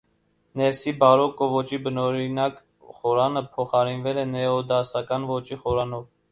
Ներսի 0.61 0.93
բարոկկո 1.03 1.49
ոճի 1.51 1.79
բնօրինակ 1.89 2.57
խորանը 3.01 3.45
փոխարինվել 3.53 4.25
է 4.25 4.27
նեոդասական 4.33 5.33
ոճի 5.37 5.63
խորանով։ 5.65 6.13